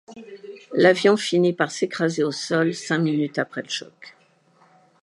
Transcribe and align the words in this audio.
L'avion 0.73 1.15
finit 1.15 1.53
par 1.53 1.69
s'écraser 1.69 2.23
au 2.23 2.31
sol 2.31 2.73
cinq 2.73 2.97
minutes 2.97 3.37
après 3.37 3.61
le 3.61 3.69
choc. 3.69 4.15